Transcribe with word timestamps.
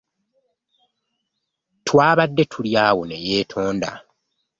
Twabadde 1.85 2.43
tuli 2.51 2.71
awo 2.85 3.01
ne 3.05 3.17
yeetonda. 3.25 3.91